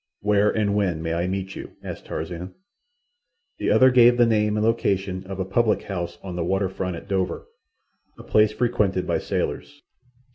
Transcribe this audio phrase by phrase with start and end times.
[0.21, 2.55] "Where and when may I meet you?" asked Tarzan.
[3.59, 6.95] The other gave the name and location of a public house on the water front
[6.95, 9.83] at Dover—a place frequented by sailors.